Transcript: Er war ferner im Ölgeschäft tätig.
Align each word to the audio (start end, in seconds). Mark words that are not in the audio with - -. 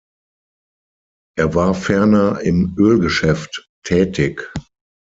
Er 1.37 1.53
war 1.53 1.75
ferner 1.75 2.39
im 2.39 2.73
Ölgeschäft 2.75 3.69
tätig. 3.83 4.51